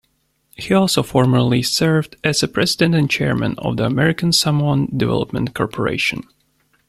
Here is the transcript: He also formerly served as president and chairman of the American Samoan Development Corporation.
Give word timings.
He 0.57 0.73
also 0.73 1.03
formerly 1.03 1.61
served 1.61 2.15
as 2.23 2.43
president 2.51 2.95
and 2.95 3.07
chairman 3.07 3.53
of 3.59 3.77
the 3.77 3.85
American 3.85 4.33
Samoan 4.33 4.91
Development 4.97 5.53
Corporation. 5.53 6.23